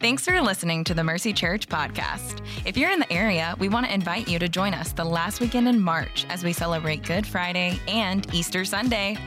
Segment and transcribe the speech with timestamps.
[0.00, 2.40] Thanks for listening to the Mercy Church podcast.
[2.64, 5.40] If you're in the area, we want to invite you to join us the last
[5.40, 9.18] weekend in March as we celebrate Good Friday and Easter Sunday.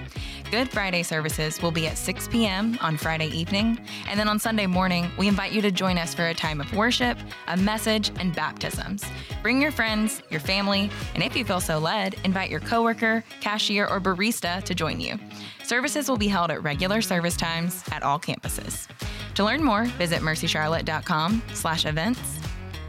[0.49, 2.79] Good Friday services will be at 6 p.m.
[2.81, 6.29] on Friday evening, and then on Sunday morning, we invite you to join us for
[6.29, 7.19] a time of worship,
[7.49, 9.05] a message, and baptisms.
[9.43, 13.85] Bring your friends, your family, and if you feel so led, invite your coworker, cashier,
[13.85, 15.19] or barista to join you.
[15.63, 18.87] Services will be held at regular service times at all campuses.
[19.35, 22.39] To learn more, visit mercycharlotte.com slash events.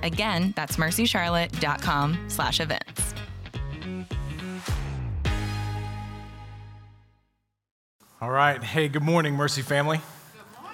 [0.03, 3.15] Again, that's mercycharlotte.com slash events.
[8.21, 8.63] All right.
[8.63, 10.01] Hey, good morning, Mercy family.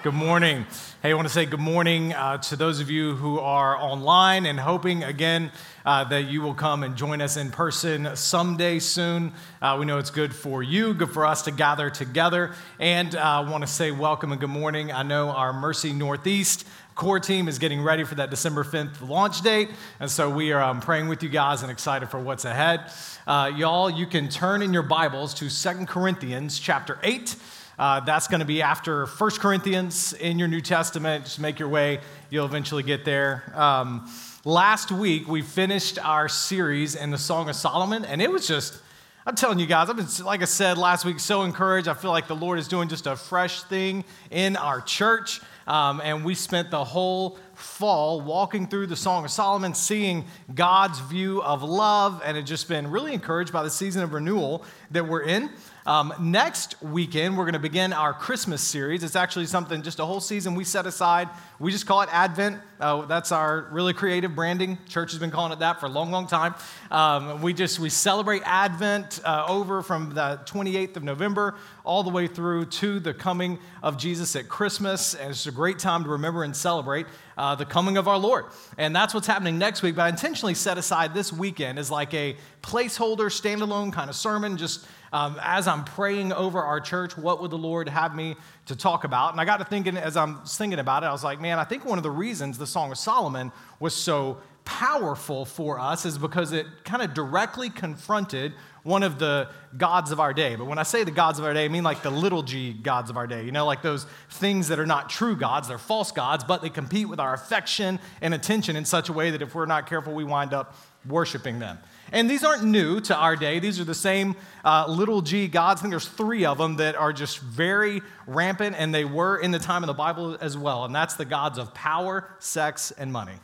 [0.03, 0.65] Good morning.
[1.03, 4.45] Hey, I want to say good morning uh, to those of you who are online
[4.45, 5.51] and hoping again
[5.85, 9.33] uh, that you will come and join us in person someday soon.
[9.61, 12.53] Uh, we know it's good for you, good for us to gather together.
[12.79, 14.91] And I want to say welcome and good morning.
[14.91, 19.41] I know our Mercy Northeast core team is getting ready for that December 5th launch
[19.41, 19.69] date.
[19.99, 22.91] And so we are um, praying with you guys and excited for what's ahead.
[23.25, 27.35] Uh, y'all, you can turn in your Bibles to Second Corinthians chapter 8.
[27.81, 31.23] Uh, that's going to be after 1 Corinthians in your New Testament.
[31.23, 33.51] Just make your way, you'll eventually get there.
[33.55, 34.07] Um,
[34.45, 38.79] last week, we finished our series in the Song of Solomon, and it was just,
[39.25, 41.87] I'm telling you guys, I've been, like I said last week, so encouraged.
[41.87, 45.41] I feel like the Lord is doing just a fresh thing in our church.
[45.65, 50.99] Um, and we spent the whole fall walking through the Song of Solomon, seeing God's
[50.99, 55.07] view of love, and had just been really encouraged by the season of renewal that
[55.07, 55.49] we're in.
[55.85, 59.03] Um, next weekend, we're going to begin our Christmas series.
[59.03, 61.27] It's actually something, just a whole season we set aside.
[61.61, 62.59] We just call it Advent.
[62.79, 64.79] Uh, that's our really creative branding.
[64.89, 66.55] Church has been calling it that for a long, long time.
[66.89, 71.53] Um, we just we celebrate Advent uh, over from the 28th of November
[71.83, 75.13] all the way through to the coming of Jesus at Christmas.
[75.13, 77.05] And it's a great time to remember and celebrate
[77.37, 78.45] uh, the coming of our Lord.
[78.79, 79.95] And that's what's happening next week.
[79.95, 84.57] But I intentionally set aside this weekend as like a placeholder, standalone kind of sermon,
[84.57, 88.35] just um, as I'm praying over our church, what would the Lord have me
[88.71, 89.31] to talk about?
[89.31, 91.63] And I got to thinking, as I'm thinking about it, I was like, man, I
[91.63, 96.17] think one of the reasons the Song of Solomon was so powerful for us is
[96.17, 99.47] because it kind of directly confronted one of the
[99.77, 100.55] gods of our day.
[100.55, 102.73] But when I say the gods of our day, I mean like the little g
[102.73, 103.43] gods of our day.
[103.43, 106.69] You know, like those things that are not true gods, they're false gods, but they
[106.69, 110.13] compete with our affection and attention in such a way that if we're not careful,
[110.13, 110.75] we wind up
[111.07, 111.79] worshiping them.
[112.11, 113.59] And these aren't new to our day.
[113.59, 115.79] These are the same uh, little g gods.
[115.79, 119.51] I think there's three of them that are just very rampant, and they were in
[119.51, 120.83] the time of the Bible as well.
[120.85, 123.35] And that's the gods of power, sex, and money,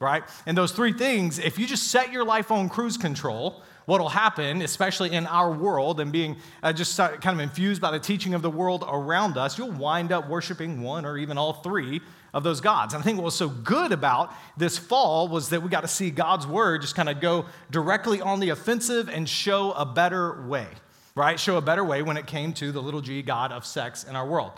[0.00, 0.24] right?
[0.46, 4.10] And those three things, if you just set your life on cruise control, what will
[4.10, 8.34] happen, especially in our world and being uh, just kind of infused by the teaching
[8.34, 12.02] of the world around us, you'll wind up worshiping one or even all three
[12.34, 12.92] of those gods.
[12.92, 15.88] And I think what was so good about this fall was that we got to
[15.88, 20.42] see God's word just kind of go directly on the offensive and show a better
[20.46, 20.66] way,
[21.14, 21.40] right?
[21.40, 24.14] Show a better way when it came to the little g God of sex in
[24.14, 24.52] our world.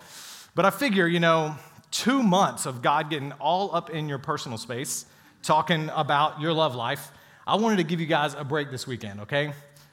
[0.57, 1.55] But I figure, you know,
[1.93, 5.07] two months of God getting all up in your personal space,
[5.45, 7.13] talking about your love life
[7.47, 9.53] I wanted to give you guys a break this weekend, okay?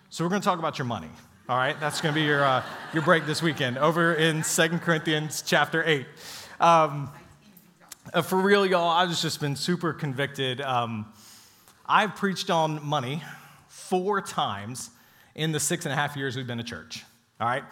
[0.09, 1.09] So we're going to talk about your money.
[1.47, 2.61] All right, that's going to be your, uh,
[2.93, 6.05] your break this weekend over in Second Corinthians chapter 8.
[6.59, 7.09] Um,
[8.13, 10.59] uh, for real, y'all, I've just been super convicted.
[10.59, 11.05] Um,
[11.85, 13.23] I've preached on money
[13.69, 14.89] four times
[15.35, 17.05] in the six and a half years we've been a church.
[17.39, 17.63] All right?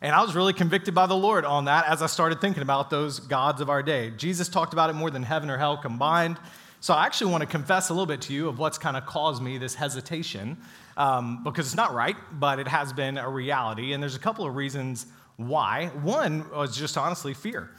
[0.00, 2.88] And I was really convicted by the Lord on that as I started thinking about
[2.88, 4.10] those gods of our day.
[4.10, 6.38] Jesus talked about it more than heaven or hell combined.
[6.84, 9.06] So I actually want to confess a little bit to you of what's kind of
[9.06, 10.58] caused me this hesitation,
[10.98, 13.94] um, because it's not right, but it has been a reality.
[13.94, 15.06] And there's a couple of reasons
[15.38, 15.86] why.
[16.02, 17.70] One was just honestly fear.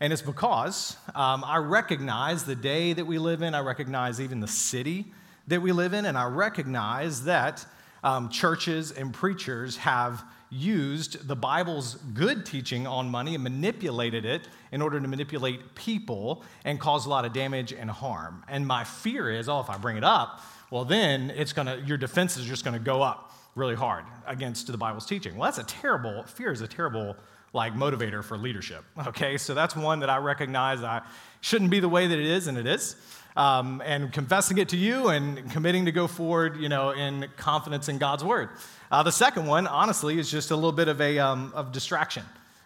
[0.00, 4.40] And it's because um, I recognize the day that we live in, I recognize even
[4.40, 5.04] the city
[5.48, 7.62] that we live in, and I recognize that
[8.02, 14.48] um, churches and preachers have used the Bible's good teaching on money and manipulated it
[14.72, 18.44] in order to manipulate people and cause a lot of damage and harm.
[18.48, 20.40] And my fear is, oh, if I bring it up,
[20.70, 24.78] well, then it's gonna, your defense is just gonna go up really hard against the
[24.78, 25.36] Bible's teaching.
[25.36, 27.16] Well, that's a terrible, fear is a terrible
[27.52, 28.84] like motivator for leadership.
[29.06, 31.02] Okay, so that's one that I recognize I
[31.40, 32.96] shouldn't be the way that it is, and it is.
[33.36, 37.88] Um, and confessing it to you and committing to go forward, you know, in confidence
[37.88, 38.48] in God's word.
[38.90, 42.22] Uh, the second one, honestly, is just a little bit of a um, of distraction.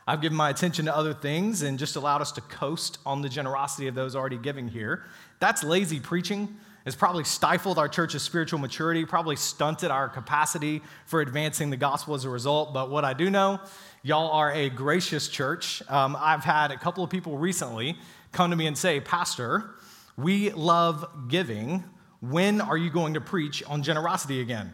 [0.06, 3.28] I've given my attention to other things and just allowed us to coast on the
[3.28, 5.04] generosity of those already giving here.
[5.38, 6.56] That's lazy preaching.
[6.84, 12.14] It's probably stifled our church's spiritual maturity, probably stunted our capacity for advancing the gospel
[12.14, 12.74] as a result.
[12.74, 13.60] But what I do know,
[14.02, 15.82] y'all are a gracious church.
[15.88, 17.96] Um, I've had a couple of people recently
[18.32, 19.70] come to me and say, Pastor,
[20.16, 21.84] we love giving.
[22.20, 24.72] When are you going to preach on generosity again?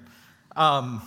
[0.54, 1.02] Um,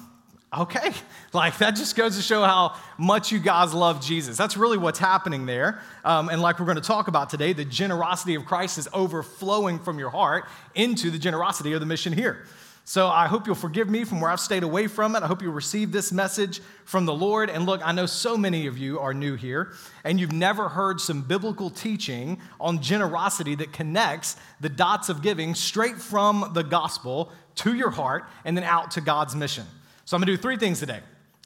[0.57, 0.93] Okay,
[1.33, 4.35] like that just goes to show how much you guys love Jesus.
[4.35, 5.81] That's really what's happening there.
[6.03, 9.79] Um, and like we're going to talk about today, the generosity of Christ is overflowing
[9.79, 12.45] from your heart into the generosity of the mission here.
[12.89, 15.21] So I hope you'll forgive me from where I've stayed away from it.
[15.21, 17.51] I hope you'll receive this message from the Lord.
[17.51, 19.73] And look, I know so many of you are new here
[20.03, 25.53] and you've never heard some biblical teaching on generosity that connects the dots of giving
[25.53, 29.67] straight from the gospel to your heart and then out to God's mission.
[30.09, 31.01] So I'm gonna do three things today.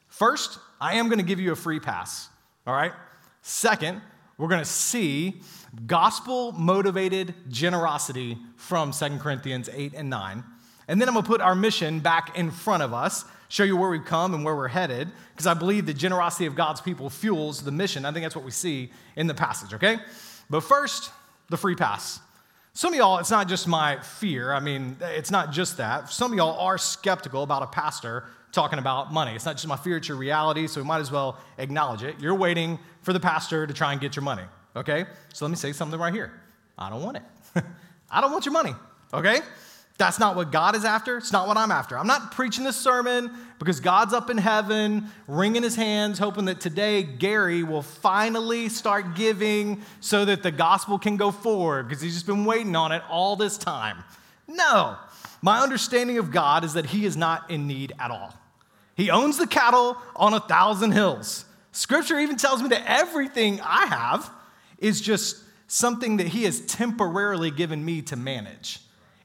[0.08, 2.30] First, I am gonna give you a free pass,
[2.66, 2.92] all right?
[3.42, 4.00] Second,
[4.38, 5.42] we're gonna see
[5.86, 10.42] gospel motivated generosity from Second Corinthians 8 and 9.
[10.88, 13.90] And then I'm gonna put our mission back in front of us, show you where
[13.90, 17.64] we've come and where we're headed, because I believe the generosity of God's people fuels
[17.64, 18.06] the mission.
[18.06, 19.98] I think that's what we see in the passage, okay?
[20.48, 21.10] But first,
[21.50, 22.18] the free pass.
[22.72, 24.54] Some of y'all, it's not just my fear.
[24.54, 26.08] I mean, it's not just that.
[26.08, 29.34] Some of y'all are skeptical about a pastor talking about money.
[29.34, 32.20] It's not just my your reality, so we might as well acknowledge it.
[32.20, 34.44] You're waiting for the pastor to try and get your money,
[34.76, 35.06] okay?
[35.32, 36.32] So let me say something right here.
[36.78, 37.22] I don't want it.
[38.10, 38.74] I don't want your money,
[39.12, 39.40] okay?
[39.96, 41.16] That's not what God is after.
[41.18, 41.96] It's not what I'm after.
[41.96, 43.30] I'm not preaching this sermon
[43.60, 49.14] because God's up in heaven, wringing his hands, hoping that today Gary will finally start
[49.14, 53.02] giving so that the gospel can go forward because he's just been waiting on it
[53.08, 54.02] all this time.
[54.48, 54.96] No.
[55.42, 58.34] My understanding of God is that he is not in need at all.
[58.96, 61.44] He owns the cattle on a thousand hills.
[61.72, 64.30] Scripture even tells me that everything I have
[64.78, 68.80] is just something that He has temporarily given me to manage.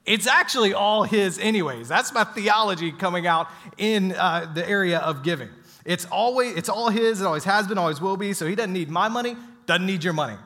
[0.05, 1.87] It's actually all His, anyways.
[1.87, 5.49] That's my theology coming out in uh, the area of giving.
[5.85, 7.21] It's always, it's all His.
[7.21, 8.33] It always has been, always will be.
[8.33, 9.35] So He doesn't need my money,
[9.67, 10.37] doesn't need your money.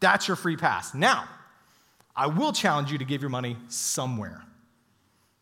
[0.00, 0.92] That's your free pass.
[0.92, 1.26] Now,
[2.14, 4.42] I will challenge you to give your money somewhere.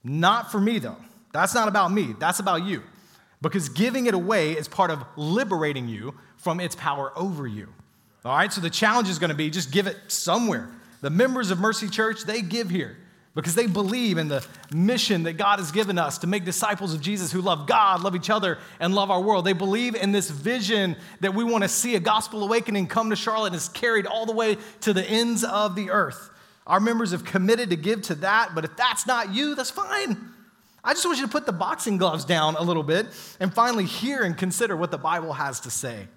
[0.04, 0.96] Not for me, though.
[1.32, 2.14] That's not about me.
[2.20, 2.84] That's about you
[3.44, 7.68] because giving it away is part of liberating you from its power over you.
[8.24, 10.70] All right, so the challenge is going to be just give it somewhere.
[11.02, 12.96] The members of Mercy Church, they give here
[13.34, 17.00] because they believe in the mission that God has given us to make disciples of
[17.00, 19.44] Jesus who love God, love each other, and love our world.
[19.44, 23.16] They believe in this vision that we want to see a gospel awakening come to
[23.16, 26.30] Charlotte and is carried all the way to the ends of the earth.
[26.66, 30.32] Our members have committed to give to that, but if that's not you, that's fine.
[30.86, 33.06] I just want you to put the boxing gloves down a little bit
[33.40, 36.08] and finally hear and consider what the Bible has to say.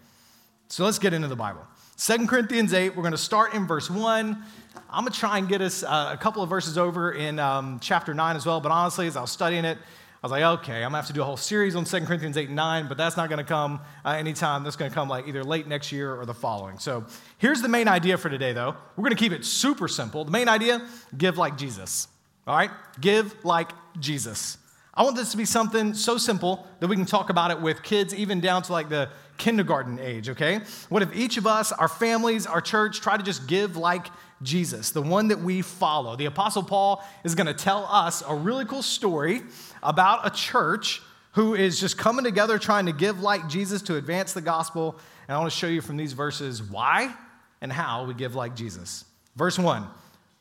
[0.67, 1.65] So let's get into the Bible.
[1.95, 4.43] Second Corinthians 8, we're going to start in verse 1.
[4.89, 7.79] I'm going to try and get us uh, a couple of verses over in um,
[7.81, 10.77] chapter 9 as well, but honestly, as I was studying it, I was like, okay,
[10.77, 12.87] I'm going to have to do a whole series on 2 Corinthians 8 and 9,
[12.89, 14.65] but that's not going to come uh, anytime.
[14.65, 16.77] That's going to come like either late next year or the following.
[16.77, 17.05] So
[17.37, 18.75] here's the main idea for today, though.
[18.97, 20.25] We're going to keep it super simple.
[20.25, 20.85] The main idea
[21.17, 22.09] give like Jesus.
[22.47, 22.71] All right?
[22.99, 24.57] Give like Jesus.
[24.93, 27.83] I want this to be something so simple that we can talk about it with
[27.83, 30.61] kids, even down to like the kindergarten age, okay?
[30.89, 34.07] What if each of us, our families, our church, try to just give like
[34.41, 36.15] Jesus, the one that we follow?
[36.15, 39.43] The Apostle Paul is gonna tell us a really cool story
[39.83, 41.03] about a church
[41.33, 44.97] who is just coming together trying to give like Jesus to advance the gospel.
[45.27, 47.13] And I wanna show you from these verses why
[47.61, 49.05] and how we give like Jesus.
[49.35, 49.85] Verse one,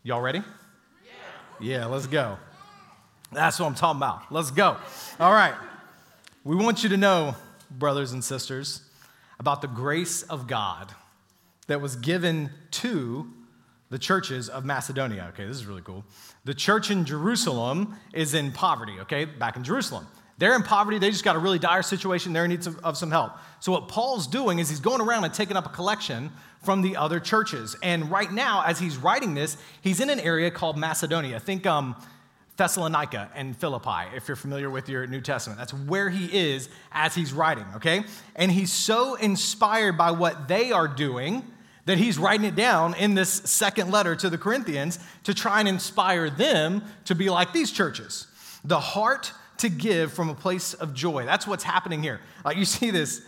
[0.02, 0.42] y'all ready?
[1.60, 2.38] Yeah, let's go.
[3.32, 4.32] That's what I'm talking about.
[4.32, 4.76] Let's go.
[5.18, 5.54] All right.
[6.44, 7.34] We want you to know,
[7.70, 8.82] brothers and sisters,
[9.40, 10.92] about the grace of God
[11.66, 13.30] that was given to
[13.90, 15.26] the churches of Macedonia.
[15.30, 16.04] Okay, this is really cool.
[16.44, 20.06] The church in Jerusalem is in poverty, okay, back in Jerusalem.
[20.38, 20.98] They're in poverty.
[20.98, 22.32] They just got a really dire situation.
[22.32, 23.32] They're in need of, some help.
[23.60, 26.30] So, what Paul's doing is he's going around and taking up a collection
[26.62, 27.76] from the other churches.
[27.82, 31.40] And right now, as he's writing this, he's in an area called Macedonia.
[31.40, 31.96] Think um,
[32.56, 35.58] Thessalonica and Philippi, if you're familiar with your New Testament.
[35.58, 38.04] That's where he is as he's writing, okay?
[38.34, 41.44] And he's so inspired by what they are doing
[41.84, 45.68] that he's writing it down in this second letter to the Corinthians to try and
[45.68, 48.26] inspire them to be like these churches.
[48.64, 51.24] The heart to give from a place of joy.
[51.24, 52.20] That's what's happening here.
[52.44, 53.22] Like you see this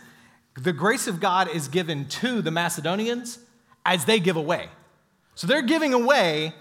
[0.55, 3.39] the grace of God is given to the Macedonians
[3.85, 4.67] as they give away.
[5.35, 6.53] So they're giving away,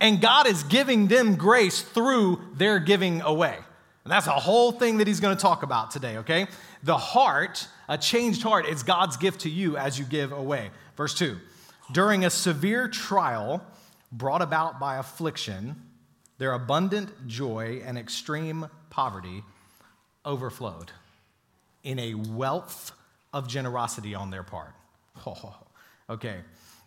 [0.00, 3.56] and God is giving them grace through their giving away.
[4.04, 6.46] And that's a whole thing that he's going to talk about today, okay?
[6.82, 10.70] The heart, a changed heart, is God's gift to you as you give away.
[10.96, 11.38] Verse 2
[11.92, 13.64] During a severe trial
[14.12, 15.82] brought about by affliction,
[16.38, 19.42] their abundant joy and extreme poverty
[20.24, 20.90] overflowed
[21.84, 22.92] in a wealth
[23.34, 24.72] of generosity on their part.
[25.26, 25.54] Oh,
[26.10, 26.36] okay,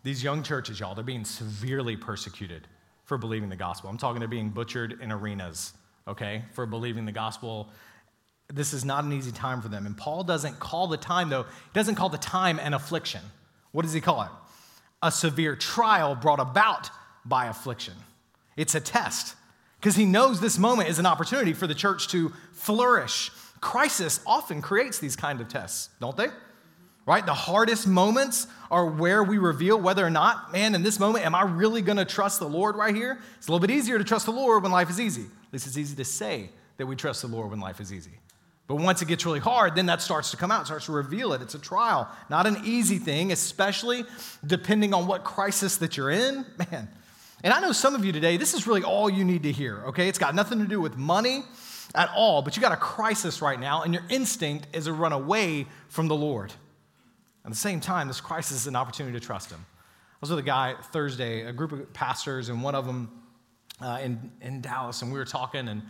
[0.02, 2.68] these young churches, y'all, they're being severely persecuted
[3.06, 3.92] for believing the gospel.
[3.92, 5.74] I'm talking to being butchered in arenas,
[6.08, 7.70] okay, for believing the gospel.
[8.52, 9.86] This is not an easy time for them.
[9.86, 13.22] And Paul doesn't call the time, though, he doesn't call the time an affliction.
[13.72, 14.32] What does he call it?
[15.04, 16.90] A severe trial brought about
[17.24, 17.94] by affliction.
[18.58, 19.36] It's a test
[19.80, 23.32] because he knows this moment is an opportunity for the church to flourish.
[23.62, 26.28] Crisis often creates these kind of tests, don't they?
[27.06, 27.26] Right?
[27.26, 31.34] The hardest moments are where we reveal whether or not, man, in this moment, am
[31.34, 33.20] I really going to trust the Lord right here?
[33.38, 35.24] It's a little bit easier to trust the Lord when life is easy.
[35.24, 38.20] At least it's easy to say that we trust the Lord when life is easy.
[38.68, 41.34] But once it gets really hard, then that starts to come out, starts to reveal
[41.34, 41.42] it.
[41.42, 44.04] It's a trial, not an easy thing, especially
[44.46, 46.46] depending on what crisis that you're in.
[46.72, 46.88] Man,
[47.44, 49.84] and I know some of you today, this is really all you need to hear,
[49.88, 50.10] okay?
[50.10, 51.44] It's got nothing to do with money
[51.96, 55.14] at all, but you got a crisis right now, and your instinct is to run
[55.14, 56.54] away from the Lord.
[57.46, 59.66] At the same time, this crisis is an opportunity to trust Him.
[59.70, 63.10] I was with a guy Thursday, a group of pastors, and one of them
[63.82, 65.82] uh, in, in Dallas, and we were talking, and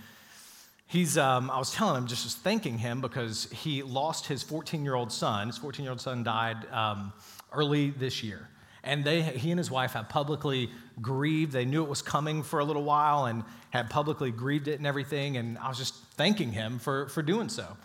[0.86, 4.96] he's, um, I was telling him, just thanking him because he lost his 14 year
[4.96, 5.48] old son.
[5.48, 7.14] His 14 year old son died um,
[7.52, 8.50] early this year.
[8.84, 10.70] And they, he and his wife have publicly
[11.02, 11.52] grieved.
[11.52, 14.88] They knew it was coming for a little while and had publicly grieved it and
[14.88, 15.38] everything.
[15.38, 17.78] And I was just thanking him for, for doing so.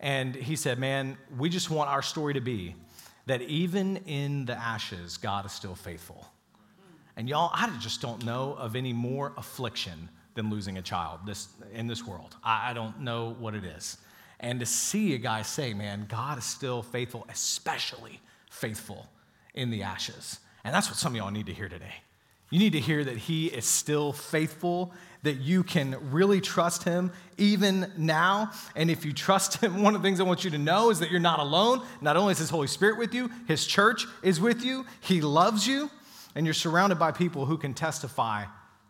[0.00, 2.74] And he said, Man, we just want our story to be
[3.26, 6.26] that even in the ashes, God is still faithful.
[7.16, 11.48] And y'all, I just don't know of any more affliction than losing a child this,
[11.74, 12.36] in this world.
[12.42, 13.98] I, I don't know what it is.
[14.40, 19.06] And to see a guy say, Man, God is still faithful, especially faithful
[19.54, 20.40] in the ashes.
[20.64, 21.94] And that's what some of y'all need to hear today.
[22.50, 24.92] You need to hear that He is still faithful,
[25.22, 28.50] that you can really trust Him even now.
[28.74, 30.98] And if you trust Him, one of the things I want you to know is
[30.98, 31.82] that you're not alone.
[32.00, 35.66] Not only is His Holy Spirit with you, His church is with you, He loves
[35.66, 35.90] you,
[36.34, 38.44] and you're surrounded by people who can testify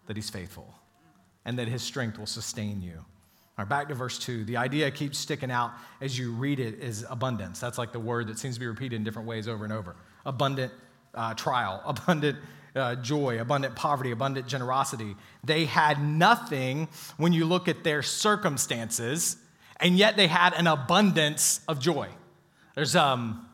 [0.07, 0.75] that He's faithful
[1.45, 2.95] and that His strength will sustain you.
[2.97, 4.45] All right, back to verse 2.
[4.45, 7.61] The idea keeps sticking out as you read it is abundance.
[7.61, 9.97] That's like the word that seems to be repeated in different ways over and over.
[10.27, 10.73] Abundant
[11.15, 12.39] uh, trial, abundant
[12.75, 15.17] uh, joy, abundant poverty, abundant generosity.
[15.45, 19.37] They had nothing when you look at their circumstances,
[19.81, 22.09] and yet they had an abundance of joy.
[22.75, 23.47] There's, um,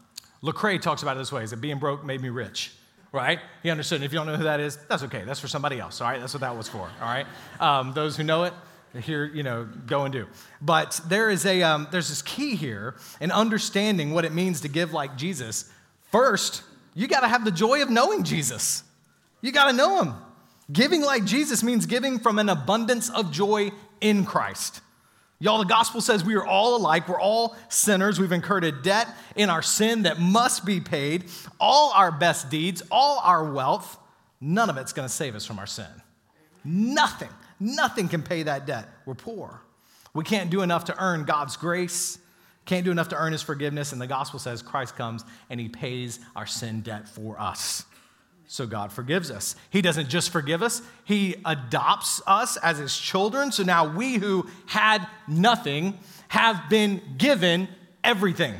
[0.42, 2.72] Lecrae talks about it this way, is that being broke made me rich,
[3.12, 3.38] right?
[3.62, 3.96] He understood.
[3.96, 5.22] And if you don't know who that is, that's okay.
[5.24, 6.20] That's for somebody else, all right?
[6.20, 7.26] That's what that was for, all right?
[7.58, 8.52] Um, those who know it,
[9.00, 10.26] here, you know, go and do.
[10.60, 14.68] But there is a, um, there's this key here in understanding what it means to
[14.68, 15.70] give like Jesus.
[16.10, 16.62] First,
[16.94, 18.82] you got to have the joy of knowing Jesus.
[19.40, 20.14] You got to know him.
[20.72, 23.70] Giving like Jesus means giving from an abundance of joy
[24.00, 24.80] in Christ.
[25.38, 27.08] Y'all, the gospel says we are all alike.
[27.08, 28.18] We're all sinners.
[28.18, 31.24] We've incurred a debt in our sin that must be paid.
[31.60, 33.98] All our best deeds, all our wealth,
[34.40, 35.86] none of it's going to save us from our sin.
[36.64, 37.28] Nothing,
[37.60, 38.88] nothing can pay that debt.
[39.04, 39.60] We're poor.
[40.14, 42.18] We can't do enough to earn God's grace.
[42.66, 43.92] Can't do enough to earn his forgiveness.
[43.92, 47.84] And the gospel says Christ comes and he pays our sin debt for us.
[48.48, 49.56] So God forgives us.
[49.70, 53.50] He doesn't just forgive us, He adopts us as His children.
[53.50, 57.68] So now we who had nothing have been given
[58.04, 58.54] everything.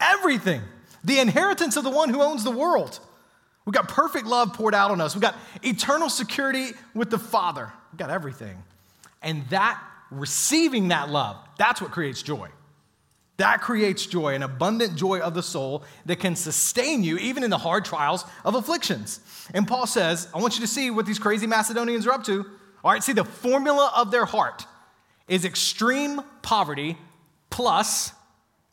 [0.00, 0.60] Everything.
[1.04, 3.00] The inheritance of the one who owns the world.
[3.64, 5.14] We've got perfect love poured out on us.
[5.14, 7.72] We've got eternal security with the Father.
[7.92, 8.62] We've got everything.
[9.22, 12.48] And that, receiving that love, that's what creates joy.
[13.38, 17.50] That creates joy, an abundant joy of the soul that can sustain you even in
[17.50, 19.20] the hard trials of afflictions.
[19.54, 22.44] And Paul says, I want you to see what these crazy Macedonians are up to.
[22.84, 24.66] All right, see, the formula of their heart
[25.28, 26.98] is extreme poverty
[27.48, 28.12] plus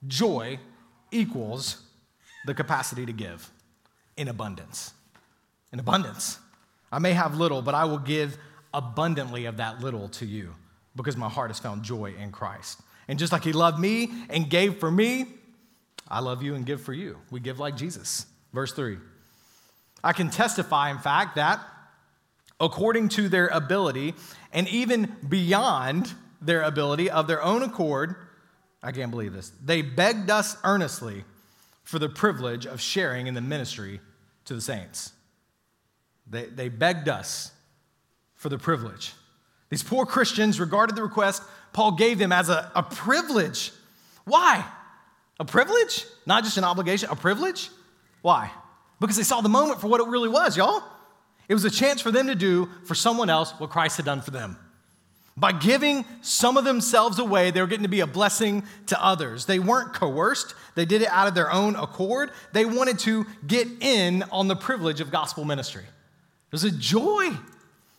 [0.08, 0.60] joy
[1.12, 1.82] equals
[2.48, 3.52] the capacity to give
[4.18, 4.94] in abundance.
[5.72, 6.40] In abundance.
[6.92, 8.38] I may have little, but I will give
[8.74, 10.56] abundantly of that little to you
[10.96, 12.82] because my heart has found joy in Christ.
[13.08, 15.28] And just like he loved me and gave for me,
[16.08, 17.18] I love you and give for you.
[17.32, 18.26] We give like Jesus.
[18.54, 18.98] Verse 3.
[20.04, 21.60] I can testify, in fact, that
[22.60, 24.14] according to their ability
[24.54, 28.16] and even beyond their ability of their own accord,
[28.84, 31.24] I can't believe this, they begged us earnestly
[31.84, 34.00] for the privilege of sharing in the ministry
[34.46, 35.12] to the saints.
[36.28, 37.52] They, they begged us
[38.36, 39.14] for the privilege.
[39.70, 41.44] These poor Christians regarded the request
[41.76, 43.74] Paul gave them as a, a privilege.
[44.24, 44.66] Why?
[45.42, 46.06] A privilege?
[46.26, 47.70] Not just an obligation, a privilege?
[48.22, 48.50] Why?
[49.02, 50.82] Because they saw the moment for what it really was, y'all.
[51.50, 54.22] It was a chance for them to do for someone else what Christ had done
[54.22, 54.58] for them.
[55.36, 59.46] By giving some of themselves away, they were getting to be a blessing to others.
[59.46, 62.32] They weren't coerced, they did it out of their own accord.
[62.54, 65.84] They wanted to get in on the privilege of gospel ministry.
[65.84, 67.32] It was a joy.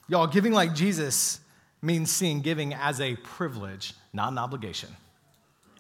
[0.08, 1.40] Y'all, giving like Jesus
[1.86, 4.90] means seeing giving as a privilege, not an obligation.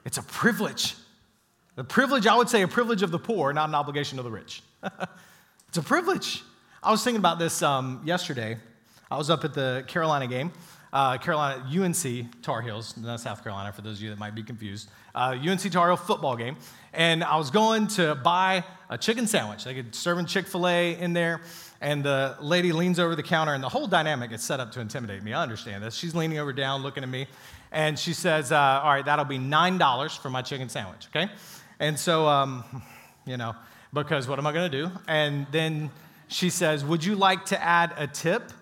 [0.04, 0.94] It's a privilege.
[1.74, 4.30] The privilege, I would say, a privilege of the poor, not an obligation of the
[4.30, 4.62] rich.
[5.68, 6.42] it's a privilege.
[6.82, 8.56] I was thinking about this um, yesterday.
[9.10, 10.52] I was up at the Carolina game
[10.92, 14.42] uh, Carolina, UNC Tar Heels, not South Carolina, for those of you that might be
[14.42, 14.88] confused.
[15.14, 16.56] Uh, UNC Tar Heel football game.
[16.92, 19.64] And I was going to buy a chicken sandwich.
[19.64, 21.42] They could serve Chick fil A in there.
[21.80, 24.80] And the lady leans over the counter, and the whole dynamic is set up to
[24.80, 25.34] intimidate me.
[25.34, 25.94] I understand this.
[25.94, 27.26] She's leaning over down, looking at me,
[27.70, 31.30] and she says, uh, All right, that'll be $9 for my chicken sandwich, okay?
[31.78, 32.64] And so, um,
[33.26, 33.54] you know,
[33.92, 34.90] because what am I gonna do?
[35.06, 35.90] And then
[36.28, 38.52] she says, Would you like to add a tip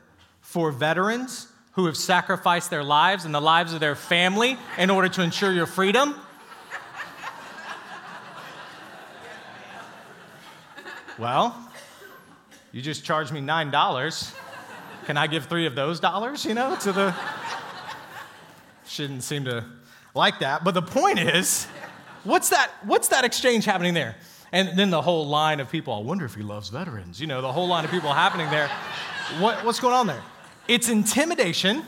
[0.41, 1.49] for veterans?
[1.75, 5.53] Who have sacrificed their lives and the lives of their family in order to ensure
[5.53, 6.15] your freedom?
[11.19, 11.57] Well,
[12.73, 14.35] you just charged me $9.
[15.07, 17.15] Can I give three of those dollars, you know, to the.
[18.87, 19.65] Shouldn't seem to
[20.15, 20.65] like that.
[20.65, 21.67] But the point is,
[22.25, 24.17] what's that, what's that exchange happening there?
[24.53, 27.21] And then the whole line of people, I wonder if he loves veterans.
[27.21, 28.69] You know, the whole line of people happening there.
[29.39, 30.23] What, what's going on there?
[30.67, 31.83] It's intimidation,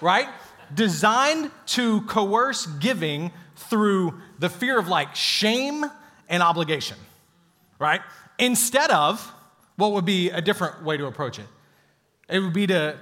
[0.00, 0.28] right?
[0.74, 5.84] Designed to coerce giving through the fear of like shame
[6.28, 6.96] and obligation,
[7.78, 8.00] right?
[8.38, 9.32] Instead of
[9.76, 11.46] what would be a different way to approach it.
[12.28, 12.98] It would be to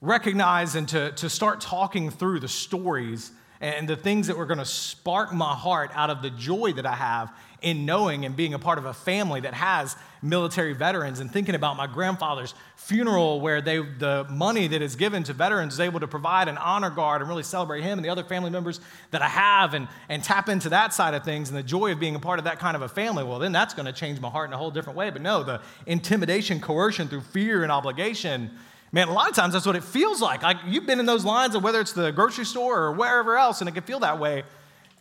[0.00, 4.58] recognize and to, to start talking through the stories and the things that were going
[4.58, 8.54] to spark my heart out of the joy that I have in knowing and being
[8.54, 13.40] a part of a family that has military veterans and thinking about my grandfather's funeral
[13.40, 16.90] where they, the money that is given to veterans is able to provide an honor
[16.90, 20.24] guard and really celebrate him and the other family members that I have and, and
[20.24, 22.58] tap into that side of things and the joy of being a part of that
[22.58, 23.24] kind of a family.
[23.24, 25.10] Well, then that's going to change my heart in a whole different way.
[25.10, 28.50] But no, the intimidation, coercion through fear and obligation.
[28.92, 30.42] Man, a lot of times that's what it feels like.
[30.42, 33.60] Like you've been in those lines of whether it's the grocery store or wherever else,
[33.60, 34.42] and it can feel that way.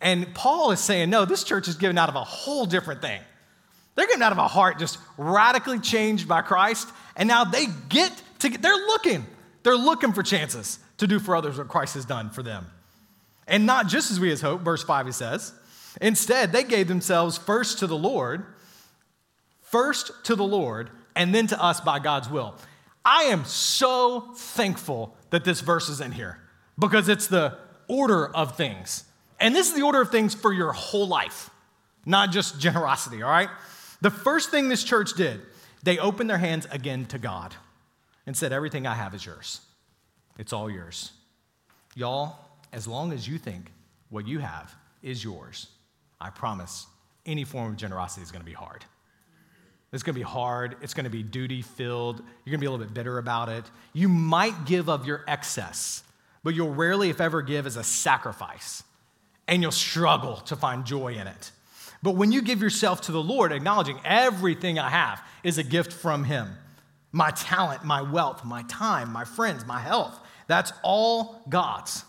[0.02, 3.19] And Paul is saying, no, this church is given out of a whole different thing.
[3.95, 8.12] They're getting out of a heart just radically changed by Christ, and now they get
[8.39, 9.25] to, they're looking,
[9.63, 12.67] they're looking for chances to do for others what Christ has done for them.
[13.47, 15.52] And not just as we as hope, verse 5 he says.
[15.99, 18.45] Instead, they gave themselves first to the Lord,
[19.62, 22.56] first to the Lord, and then to us by God's will.
[23.03, 26.39] I am so thankful that this verse is in here
[26.77, 27.57] because it's the
[27.88, 29.03] order of things.
[29.39, 31.49] And this is the order of things for your whole life,
[32.05, 33.49] not just generosity, all right?
[34.01, 35.41] The first thing this church did,
[35.83, 37.55] they opened their hands again to God
[38.25, 39.62] and said, Everything I have is yours.
[40.38, 41.12] It's all yours.
[41.95, 42.38] Y'all,
[42.71, 43.71] as long as you think
[44.09, 45.67] what you have is yours,
[46.19, 46.88] I promise
[47.25, 48.85] any form of generosity is going to be hard.
[49.91, 50.75] It's going to be hard.
[50.82, 52.19] It's going to be duty filled.
[52.19, 53.65] You're going to be a little bit bitter about it.
[53.93, 56.04] You might give of your excess,
[56.43, 58.84] but you'll rarely, if ever, give as a sacrifice
[59.47, 61.52] and you'll struggle to find joy in it.
[62.04, 65.91] But when you give yourself to the Lord, acknowledging everything I have is a gift
[65.91, 66.56] from Him
[67.12, 72.04] my talent, my wealth, my time, my friends, my health that's all God's.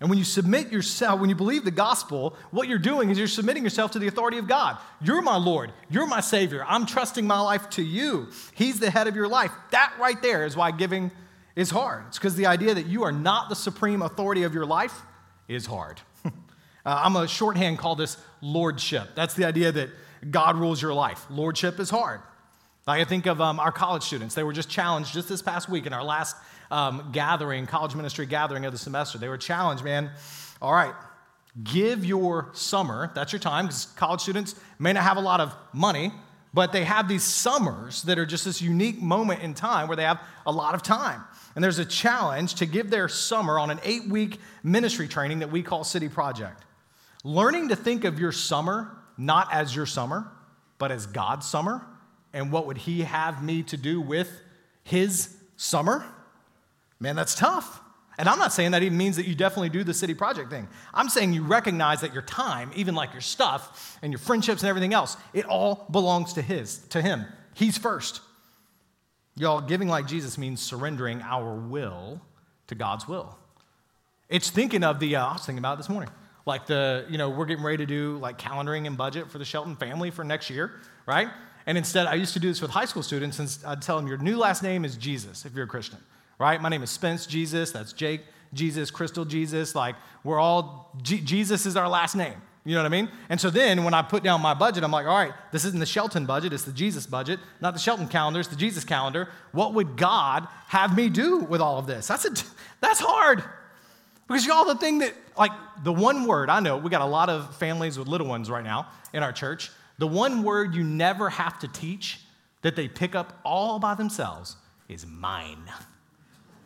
[0.00, 3.26] And when you submit yourself, when you believe the gospel, what you're doing is you're
[3.26, 4.78] submitting yourself to the authority of God.
[5.00, 5.72] You're my Lord.
[5.90, 6.64] You're my Savior.
[6.68, 8.28] I'm trusting my life to you.
[8.54, 9.50] He's the head of your life.
[9.72, 11.10] That right there is why giving
[11.56, 12.04] is hard.
[12.08, 15.02] It's because the idea that you are not the supreme authority of your life
[15.48, 16.00] is hard.
[16.86, 19.10] Uh, I'm a shorthand call this lordship.
[19.14, 19.90] That's the idea that
[20.30, 21.26] God rules your life.
[21.28, 22.22] Lordship is hard.
[22.86, 24.34] Like I think of um, our college students.
[24.34, 26.34] They were just challenged just this past week in our last
[26.70, 29.18] um, gathering, college ministry gathering of the semester.
[29.18, 30.10] They were challenged, man.
[30.60, 30.94] All right,
[31.62, 35.54] give your summer, that's your time, because college students may not have a lot of
[35.72, 36.12] money,
[36.54, 40.04] but they have these summers that are just this unique moment in time where they
[40.04, 41.22] have a lot of time.
[41.54, 45.50] And there's a challenge to give their summer on an eight week ministry training that
[45.50, 46.64] we call City Project.
[47.24, 50.30] Learning to think of your summer not as your summer,
[50.78, 51.84] but as God's summer,
[52.32, 54.30] and what would He have me to do with
[54.84, 56.06] His summer?
[57.00, 57.80] Man, that's tough.
[58.18, 60.66] And I'm not saying that even means that you definitely do the city project thing.
[60.92, 64.68] I'm saying you recognize that your time, even like your stuff and your friendships and
[64.68, 67.26] everything else, it all belongs to His, to Him.
[67.54, 68.20] He's first.
[69.36, 72.20] Y'all, giving like Jesus means surrendering our will
[72.66, 73.38] to God's will.
[74.28, 76.10] It's thinking of the, uh, I was thinking about this morning
[76.48, 79.44] like the, you know, we're getting ready to do like calendaring and budget for the
[79.44, 81.28] Shelton family for next year, right?
[81.66, 84.08] And instead, I used to do this with high school students, and I'd tell them,
[84.08, 85.98] your new last name is Jesus if you're a Christian,
[86.38, 86.60] right?
[86.60, 88.22] My name is Spence Jesus, that's Jake
[88.52, 89.74] Jesus, Crystal Jesus.
[89.74, 92.34] Like, we're all, G- Jesus is our last name.
[92.64, 93.08] You know what I mean?
[93.28, 95.80] And so then when I put down my budget, I'm like, all right, this isn't
[95.80, 99.28] the Shelton budget, it's the Jesus budget, not the Shelton calendar, it's the Jesus calendar.
[99.52, 102.06] What would God have me do with all of this?
[102.08, 102.30] That's, a,
[102.80, 103.42] that's hard.
[104.26, 107.30] Because y'all, the thing that, like, the one word, I know we got a lot
[107.30, 109.70] of families with little ones right now in our church.
[109.96, 112.20] The one word you never have to teach
[112.60, 114.56] that they pick up all by themselves
[114.88, 115.62] is mine.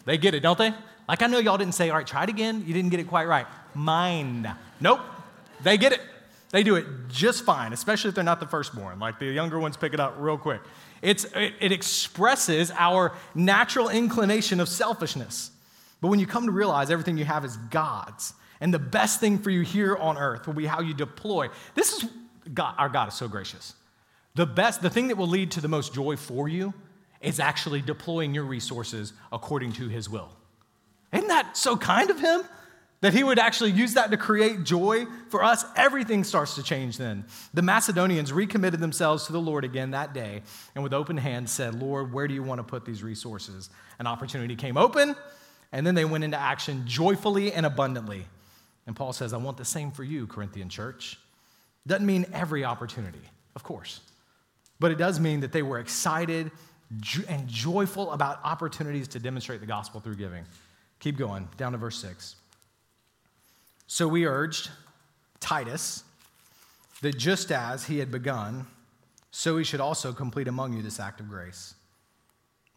[0.05, 0.73] They get it, don't they?
[1.09, 2.65] Like, I know y'all didn't say, all right, try it again.
[2.67, 3.47] You didn't get it quite right.
[3.75, 4.51] Mine.
[4.81, 5.01] Nope.
[5.63, 6.01] They get it.
[6.51, 8.99] They do it just fine, especially if they're not the firstborn.
[8.99, 10.61] Like the younger ones pick it up real quick.
[11.01, 15.51] It's, it, it expresses our natural inclination of selfishness.
[16.01, 19.39] But when you come to realize everything you have is God's, and the best thing
[19.39, 21.49] for you here on earth will be how you deploy.
[21.75, 22.09] This is
[22.53, 23.75] God, our God is so gracious.
[24.35, 26.75] The best, the thing that will lead to the most joy for you
[27.23, 30.29] is actually deploying your resources according to his will.
[31.13, 32.43] Isn't that so kind of him?
[33.03, 36.99] That he would actually use that to create joy for us, everything starts to change
[36.99, 37.25] then.
[37.53, 40.43] The Macedonians recommitted themselves to the Lord again that day
[40.77, 43.71] and with open hands said, Lord, where do you want to put these resources?
[43.99, 45.17] An opportunity came open,
[45.73, 48.25] and then they went into action joyfully and abundantly.
[48.87, 51.19] And Paul says, I want the same for you, Corinthian church.
[51.87, 53.23] Doesn't mean every opportunity,
[53.57, 54.01] of course,
[54.79, 56.53] but it does mean that they were excited
[57.29, 60.45] and joyful about opportunities to demonstrate the gospel through giving.
[61.01, 62.37] Keep going, down to verse 6.
[63.87, 64.71] So we urged
[65.41, 66.05] Titus
[67.03, 68.67] that just as he had begun,
[69.31, 71.75] so he should also complete among you this act of grace.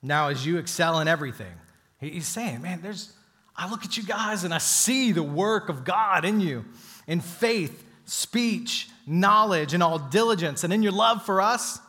[0.01, 1.53] Now, as you excel in everything,
[1.99, 3.13] he's saying, man, there's,
[3.55, 6.65] I look at you guys and I see the work of God in you,
[7.07, 11.79] in faith, speech, knowledge, and all diligence, and in your love for us.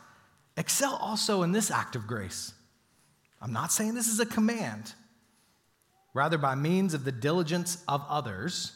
[0.57, 2.53] Excel also in this act of grace.
[3.41, 4.93] I'm not saying this is a command.
[6.13, 8.71] Rather, by means of the diligence of others,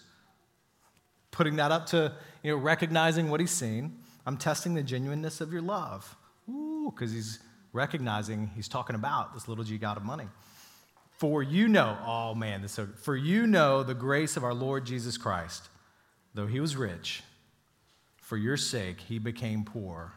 [1.32, 2.14] putting that up to,
[2.44, 3.98] you know, recognizing what he's seen.
[4.28, 6.16] I'm testing the genuineness of your love.
[6.48, 7.40] Ooh, because he's
[7.74, 10.28] recognizing he's talking about this little g God of money.
[11.18, 14.86] For you know, oh man, this so, for you know the grace of our Lord
[14.86, 15.70] Jesus Christ,
[16.34, 17.24] though he was rich,
[18.18, 20.14] for your sake he became poor,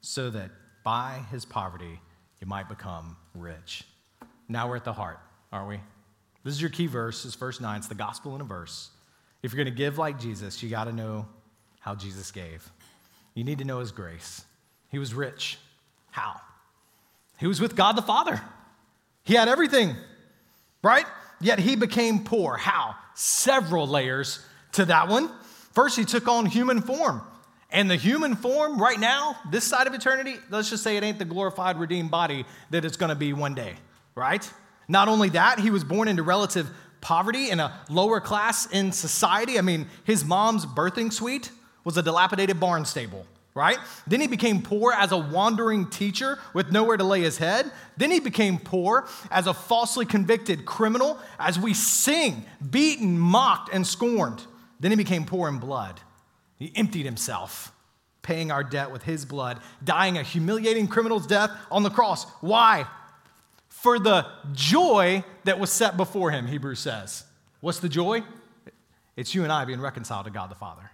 [0.00, 0.50] so that
[0.84, 2.00] by his poverty
[2.40, 3.84] you might become rich.
[4.48, 5.18] Now we're at the heart,
[5.50, 5.80] aren't we?
[6.44, 7.78] This is your key verse, this verse 9.
[7.78, 8.90] It's the gospel in a verse.
[9.42, 11.26] If you're going to give like Jesus, you got to know
[11.80, 12.70] how Jesus gave.
[13.34, 14.44] You need to know his grace.
[14.90, 15.58] He was rich.
[16.10, 16.40] How?
[17.38, 18.40] He was with God the Father.
[19.24, 19.96] He had everything,
[20.82, 21.06] right?
[21.40, 22.56] Yet he became poor.
[22.56, 22.94] How?
[23.14, 25.30] Several layers to that one.
[25.72, 27.22] First, he took on human form.
[27.74, 31.18] And the human form, right now, this side of eternity, let's just say it ain't
[31.18, 33.74] the glorified, redeemed body that it's gonna be one day,
[34.14, 34.48] right?
[34.86, 39.58] Not only that, he was born into relative poverty in a lower class in society.
[39.58, 41.50] I mean, his mom's birthing suite
[41.82, 43.78] was a dilapidated barn stable, right?
[44.06, 47.72] Then he became poor as a wandering teacher with nowhere to lay his head.
[47.96, 53.84] Then he became poor as a falsely convicted criminal as we sing, beaten, mocked, and
[53.84, 54.44] scorned.
[54.78, 56.00] Then he became poor in blood.
[56.58, 57.72] He emptied himself,
[58.22, 62.24] paying our debt with his blood, dying a humiliating criminal's death on the cross.
[62.40, 62.86] Why?
[63.84, 67.24] for the joy that was set before him, Hebrews says.
[67.60, 68.22] What's the joy?
[69.14, 70.90] It's you and I being reconciled to God the Father.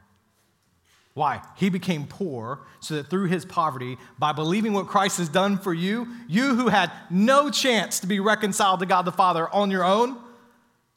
[1.14, 1.40] Why?
[1.54, 5.72] He became poor so that through his poverty, by believing what Christ has done for
[5.72, 9.84] you, you who had no chance to be reconciled to God the Father on your
[9.84, 10.16] own,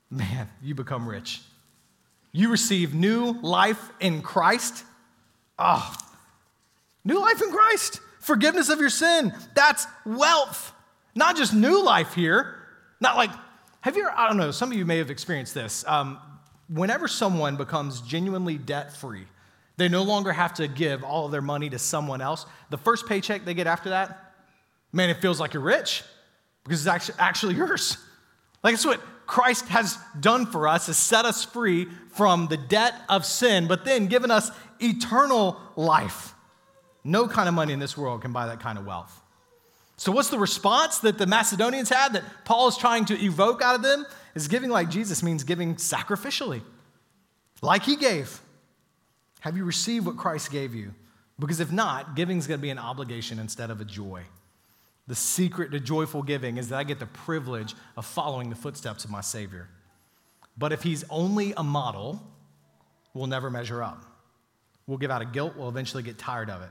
[0.10, 1.41] man, you become rich.
[2.33, 4.83] You receive new life in Christ.
[5.57, 5.95] Oh,
[7.05, 8.01] new life in Christ.
[8.19, 9.33] Forgiveness of your sin.
[9.53, 10.73] That's wealth.
[11.15, 12.55] Not just new life here,
[12.99, 13.29] not like,
[13.81, 15.85] have you I don't know, some of you may have experienced this.
[15.87, 16.17] Um,
[16.69, 19.27] whenever someone becomes genuinely debt free,
[19.77, 22.45] they no longer have to give all of their money to someone else.
[22.71, 24.33] The first paycheck they get after that,
[24.91, 26.03] man, it feels like you're rich
[26.63, 27.97] because it's actually, actually yours.
[28.63, 32.93] Like it's what Christ has done for us is set us free from the debt
[33.09, 36.33] of sin, but then given us eternal life.
[37.03, 39.21] No kind of money in this world can buy that kind of wealth.
[39.97, 43.75] So, what's the response that the Macedonians had that Paul is trying to evoke out
[43.75, 44.05] of them?
[44.36, 46.62] Is giving like Jesus means giving sacrificially,
[47.62, 48.41] like he gave.
[49.41, 50.93] Have you received what Christ gave you?
[51.38, 54.23] Because if not, giving is going to be an obligation instead of a joy.
[55.07, 59.03] The secret to joyful giving is that I get the privilege of following the footsteps
[59.03, 59.67] of my Savior.
[60.57, 62.21] But if he's only a model,
[63.13, 64.03] we'll never measure up.
[64.87, 66.69] We'll give out of guilt, we'll eventually get tired of it.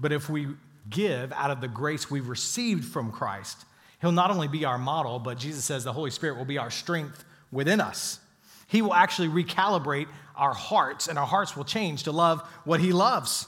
[0.00, 0.48] But if we
[0.90, 3.64] give out of the grace we've received from Christ.
[4.00, 6.70] He'll not only be our model, but Jesus says the Holy Spirit will be our
[6.70, 8.20] strength within us.
[8.66, 10.06] He will actually recalibrate
[10.36, 13.46] our hearts, and our hearts will change to love what He loves.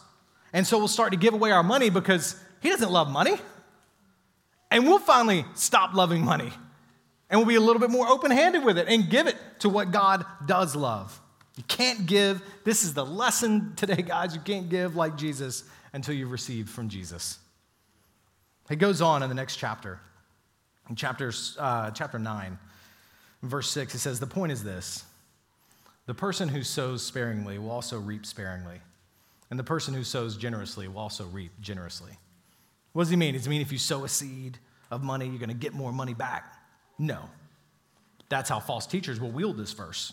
[0.53, 3.37] And so we'll start to give away our money because He doesn't love money.
[4.71, 6.53] And we'll finally stop loving money.
[7.29, 9.69] And we'll be a little bit more open handed with it and give it to
[9.69, 11.21] what God does love.
[11.57, 14.35] You can't give, this is the lesson today, guys.
[14.35, 17.39] You can't give like Jesus until you've received from Jesus.
[18.71, 20.01] It goes on in the next chapter,
[20.89, 22.59] in chapter, uh, chapter 9,
[23.43, 23.95] verse 6.
[23.95, 25.05] It says, The point is this
[26.07, 28.81] the person who sows sparingly will also reap sparingly,
[29.51, 32.13] and the person who sows generously will also reap generously.
[32.93, 33.35] What does he mean?
[33.35, 34.59] Does he mean if you sow a seed
[34.91, 36.57] of money, you're going to get more money back?
[36.99, 37.29] No.
[38.29, 40.13] That's how false teachers will wield this verse.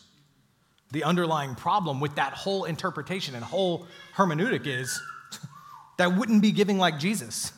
[0.91, 5.01] The underlying problem with that whole interpretation and whole hermeneutic is
[5.97, 7.51] that wouldn't be giving like Jesus.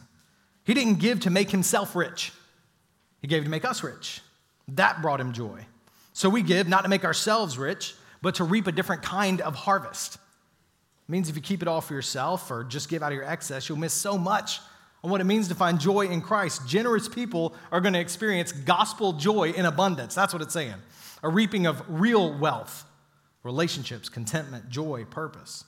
[0.63, 2.31] He didn't give to make himself rich,
[3.21, 4.21] he gave to make us rich.
[4.69, 5.65] That brought him joy.
[6.13, 9.55] So we give not to make ourselves rich, but to reap a different kind of
[9.55, 10.15] harvest.
[10.15, 13.25] It means if you keep it all for yourself or just give out of your
[13.25, 14.59] excess, you'll miss so much
[15.03, 16.67] on what it means to find joy in Christ.
[16.67, 20.15] Generous people are going to experience gospel joy in abundance.
[20.15, 20.75] That's what it's saying.
[21.23, 22.85] A reaping of real wealth,
[23.43, 25.63] relationships, contentment, joy, purpose.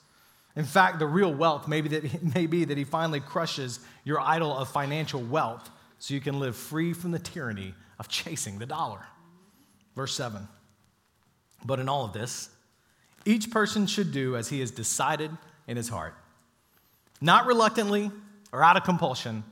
[0.56, 4.20] In fact, the real wealth may be that, may be that he finally crushes your
[4.20, 8.66] idol of financial wealth so you can live free from the tyranny of chasing the
[8.66, 9.06] dollar.
[9.96, 10.48] Verse 7.
[11.64, 12.50] But in all of this,
[13.26, 15.32] each person should do as he has decided
[15.68, 16.16] in his heart,
[17.22, 18.12] not reluctantly
[18.52, 19.44] or out of compulsion,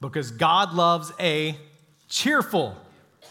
[0.00, 1.56] because God loves a
[2.08, 2.76] cheerful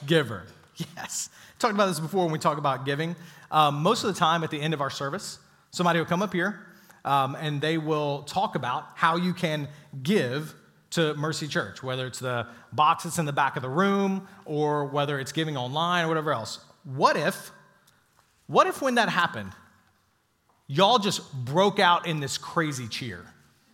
[0.05, 0.45] giver.
[0.97, 1.29] Yes.
[1.57, 3.15] Talked about this before when we talk about giving.
[3.49, 5.39] Um, most of the time at the end of our service,
[5.71, 6.65] somebody will come up here
[7.05, 9.69] um, and they will talk about how you can
[10.03, 10.53] give
[10.91, 14.85] to Mercy Church, whether it's the box that's in the back of the room or
[14.85, 16.59] whether it's giving online or whatever else.
[16.83, 17.51] What if,
[18.47, 19.51] what if when that happened,
[20.67, 23.25] y'all just broke out in this crazy cheer?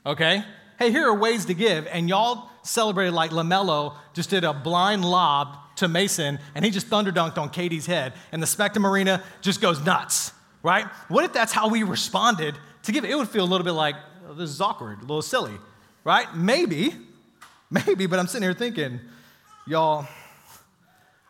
[0.06, 0.44] Okay?
[0.82, 5.06] Hey, here are ways to give, and y'all celebrated like LaMelo just did a blind
[5.06, 9.22] lob to Mason, and he just thunder dunked on KD's head, and the Spectrum Arena
[9.42, 10.88] just goes nuts, right?
[11.08, 13.06] What if that's how we responded to give?
[13.06, 13.94] It would feel a little bit like,
[14.28, 15.54] oh, this is awkward, a little silly,
[16.04, 16.36] right?
[16.36, 16.96] Maybe,
[17.70, 19.02] maybe, but I'm sitting here thinking,
[19.68, 20.08] y'all,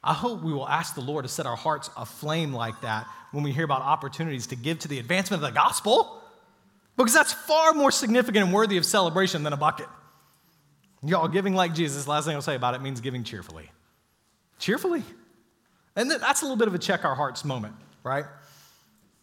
[0.02, 3.44] I hope we will ask the Lord to set our hearts aflame like that when
[3.44, 6.21] we hear about opportunities to give to the advancement of the gospel,
[7.04, 9.88] because that's far more significant and worthy of celebration than a bucket.
[11.04, 13.72] Y'all, giving like Jesus, last thing I'll say about it means giving cheerfully.
[14.60, 15.04] Cheerfully.
[15.96, 18.26] And that's a little bit of a check our hearts moment, right?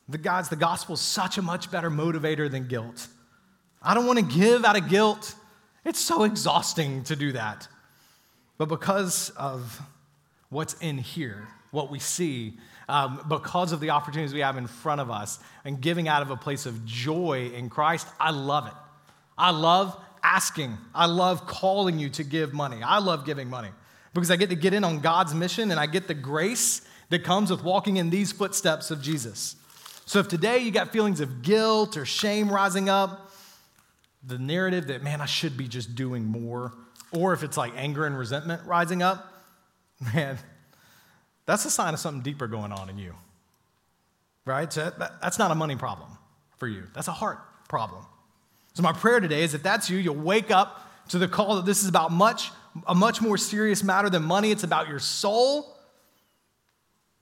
[0.09, 3.07] The God's the gospel is such a much better motivator than guilt.
[3.83, 5.35] I don't want to give out of guilt.
[5.85, 7.69] It's so exhausting to do that.
[8.57, 9.81] But because of
[10.51, 12.59] what's in here, what we see,
[12.89, 16.31] um, because of the opportunities we have in front of us, and giving out of
[16.31, 18.75] a place of joy in Christ, I love it.
[19.37, 20.77] I love asking.
[20.95, 22.83] I love calling you to give money.
[22.83, 23.71] I love giving money
[24.15, 27.25] because I get to get in on God's mission and I get the grace that
[27.25, 29.57] comes with walking in these footsteps of Jesus.
[30.07, 33.31] So if today you got feelings of guilt or shame rising up,
[34.27, 36.73] the narrative that, man, I should be just doing more,
[37.13, 39.38] or if it's like anger and resentment rising up,
[40.15, 40.39] man,
[41.47, 43.15] that's a sign of something deeper going on in you.
[44.45, 44.73] Right?
[44.73, 46.11] So that, that's not a money problem
[46.57, 48.05] for you, that's a heart problem.
[48.75, 51.67] So, my prayer today is if that's you, you'll wake up to the call that
[51.67, 52.51] this is about much,
[52.87, 54.51] a much more serious matter than money.
[54.51, 55.75] It's about your soul.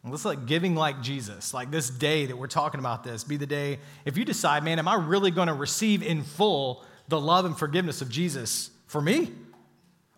[0.03, 3.37] And let's like giving like Jesus, like this day that we're talking about this, be
[3.37, 7.21] the day if you decide, man, am I really going to receive in full the
[7.21, 9.33] love and forgiveness of Jesus for me?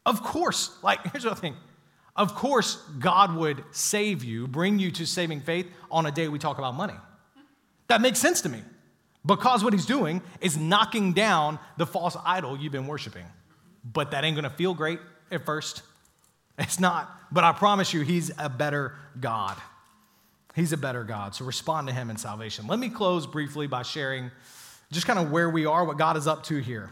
[0.04, 0.76] Of course.
[0.82, 1.56] Like, here's what I think.
[2.18, 6.40] Of course, God would save you, bring you to saving faith on a day we
[6.40, 6.96] talk about money.
[7.86, 8.60] That makes sense to me.
[9.24, 13.24] Because what he's doing is knocking down the false idol you've been worshiping.
[13.84, 14.98] But that ain't gonna feel great
[15.30, 15.82] at first.
[16.58, 17.08] It's not.
[17.30, 19.56] But I promise you, he's a better God.
[20.56, 21.36] He's a better God.
[21.36, 22.66] So respond to him in salvation.
[22.66, 24.32] Let me close briefly by sharing
[24.90, 26.90] just kind of where we are, what God is up to here.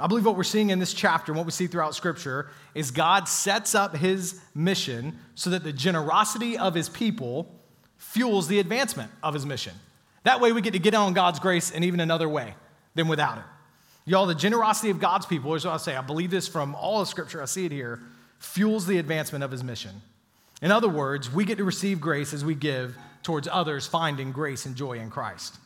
[0.00, 2.90] I believe what we're seeing in this chapter, and what we see throughout Scripture, is
[2.90, 7.54] God sets up his mission so that the generosity of his people
[7.96, 9.72] fuels the advancement of his mission.
[10.24, 12.54] That way we get to get on God's grace in even another way
[12.94, 13.44] than without it.
[14.04, 17.00] Y'all, the generosity of God's people, is what I say, I believe this from all
[17.00, 18.00] of Scripture, I see it here,
[18.38, 20.02] fuels the advancement of his mission.
[20.60, 24.66] In other words, we get to receive grace as we give towards others finding grace
[24.66, 25.56] and joy in Christ.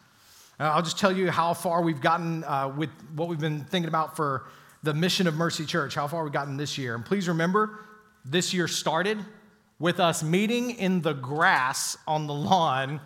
[0.60, 3.88] Uh, I'll just tell you how far we've gotten uh, with what we've been thinking
[3.88, 4.46] about for
[4.82, 6.96] the mission of Mercy Church, how far we've gotten this year.
[6.96, 7.78] And please remember,
[8.24, 9.18] this year started
[9.78, 13.00] with us meeting in the grass on the lawn.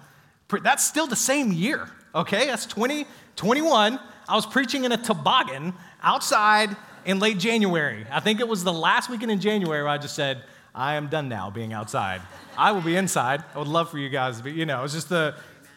[0.62, 2.46] That's still the same year, okay?
[2.46, 3.98] That's 2021.
[4.28, 8.06] I was preaching in a toboggan outside in late January.
[8.10, 10.42] I think it was the last weekend in January where I just said,
[10.74, 12.22] I am done now being outside.
[12.56, 13.44] I will be inside.
[13.54, 15.34] I would love for you guys to be, you know, it's just the,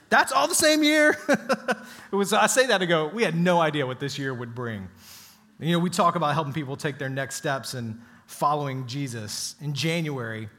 [0.09, 1.17] that's all the same year.
[2.11, 4.53] it was, I say that to go, we had no idea what this year would
[4.53, 4.87] bring.
[5.59, 9.55] You know, we talk about helping people take their next steps and following Jesus.
[9.61, 10.49] In January,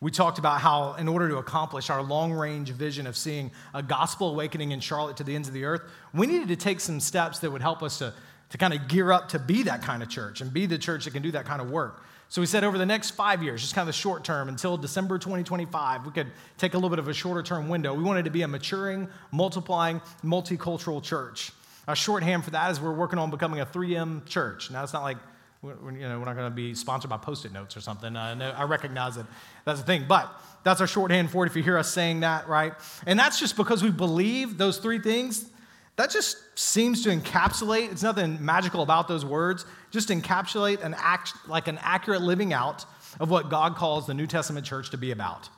[0.00, 3.82] we talked about how, in order to accomplish our long range vision of seeing a
[3.82, 6.98] gospel awakening in Charlotte to the ends of the earth, we needed to take some
[6.98, 8.12] steps that would help us to,
[8.50, 11.04] to kind of gear up to be that kind of church and be the church
[11.04, 12.02] that can do that kind of work.
[12.32, 14.78] So we said over the next five years, just kind of the short term until
[14.78, 17.92] December 2025, we could take a little bit of a shorter term window.
[17.92, 21.52] We wanted to be a maturing, multiplying, multicultural church.
[21.88, 24.70] A shorthand for that is we're working on becoming a 3M church.
[24.70, 25.18] Now, it's not like
[25.60, 28.16] we're, you know, we're not going to be sponsored by post-it notes or something.
[28.16, 29.26] Uh, I recognize that
[29.66, 30.32] that's the thing, but
[30.64, 32.72] that's our shorthand for it if you hear us saying that, right?
[33.04, 35.50] And that's just because we believe those three things.
[35.96, 41.34] That just seems to encapsulate, it's nothing magical about those words, just encapsulate an act,
[41.46, 42.86] like an accurate living out
[43.20, 45.50] of what God calls the New Testament church to be about.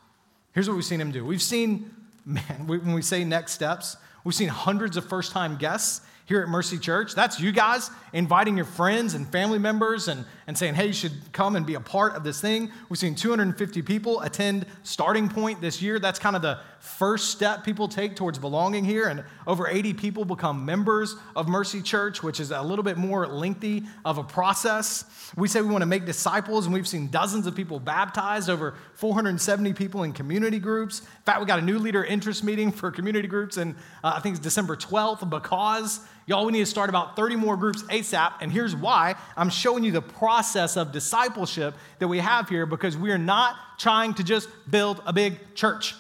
[0.53, 1.25] Here's what we've seen him do.
[1.25, 1.95] We've seen,
[2.25, 6.49] man, when we say next steps, we've seen hundreds of first time guests here at
[6.49, 7.15] Mercy Church.
[7.15, 11.13] That's you guys inviting your friends and family members and, and saying, hey, you should
[11.33, 12.71] come and be a part of this thing.
[12.89, 15.99] We've seen 250 people attend Starting Point this year.
[15.99, 19.09] That's kind of the first step people take towards belonging here.
[19.09, 23.27] And over 80 people become members of Mercy Church, which is a little bit more
[23.27, 25.05] lengthy of a process.
[25.37, 28.75] We say we want to make disciples, and we've seen dozens of people baptized, over
[28.95, 31.01] 470 people in community groups.
[31.01, 34.21] In fact, we got a new leader interest meeting for community groups, and uh, I
[34.21, 38.33] think it's December 12th because Y'all, we need to start about 30 more groups ASAP.
[38.41, 42.97] And here's why I'm showing you the process of discipleship that we have here because
[42.97, 45.95] we are not trying to just build a big church.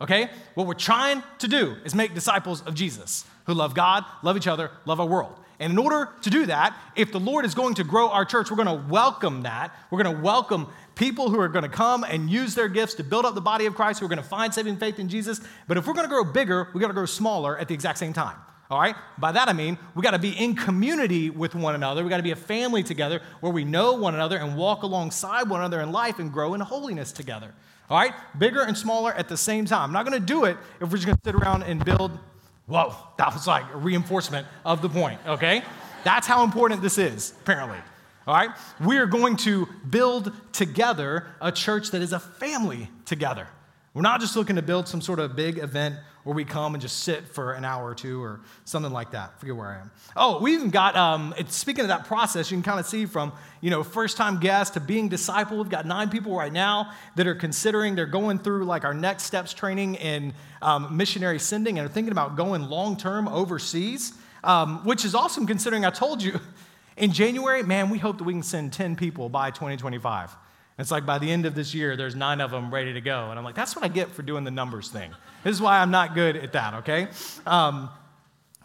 [0.00, 0.30] Okay?
[0.54, 4.46] What we're trying to do is make disciples of Jesus who love God, love each
[4.46, 5.38] other, love our world.
[5.58, 8.50] And in order to do that, if the Lord is going to grow our church,
[8.50, 9.74] we're going to welcome that.
[9.90, 13.04] We're going to welcome people who are going to come and use their gifts to
[13.04, 15.40] build up the body of Christ, who are going to find saving faith in Jesus.
[15.66, 17.98] But if we're going to grow bigger, we got to grow smaller at the exact
[17.98, 18.36] same time.
[18.70, 18.96] All right?
[19.18, 22.02] By that I mean we got to be in community with one another.
[22.02, 25.48] We got to be a family together where we know one another and walk alongside
[25.48, 27.54] one another in life and grow in holiness together.
[27.88, 28.12] All right?
[28.36, 29.82] Bigger and smaller at the same time.
[29.84, 32.18] I'm not going to do it if we're just going to sit around and build.
[32.66, 35.62] Whoa, that was like a reinforcement of the point, okay?
[36.02, 37.78] That's how important this is, apparently.
[38.26, 38.50] All right?
[38.80, 43.46] We are going to build together a church that is a family together.
[43.94, 45.96] We're not just looking to build some sort of big event
[46.26, 49.38] where we come and just sit for an hour or two or something like that.
[49.38, 49.92] Forget where I am.
[50.16, 53.32] Oh, we even got, um, speaking of that process, you can kind of see from,
[53.60, 55.56] you know, first time guest to being disciple.
[55.56, 59.22] We've got nine people right now that are considering, they're going through like our next
[59.22, 64.12] steps training in um, missionary sending and are thinking about going long term overseas,
[64.42, 66.40] um, which is awesome considering I told you
[66.96, 70.36] in January, man, we hope that we can send 10 people by 2025.
[70.78, 73.30] It's like by the end of this year, there's nine of them ready to go.
[73.30, 75.10] And I'm like, that's what I get for doing the numbers thing.
[75.42, 77.08] This is why I'm not good at that, okay?
[77.46, 77.88] Um,